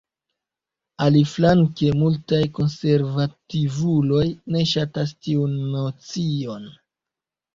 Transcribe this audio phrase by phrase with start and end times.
[1.07, 4.23] Aliflanke multaj konservativuloj
[4.55, 6.67] ne ŝatas tiun nocion.